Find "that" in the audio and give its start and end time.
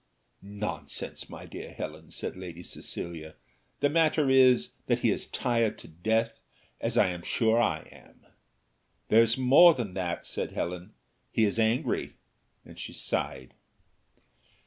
4.87-5.01, 9.93-10.25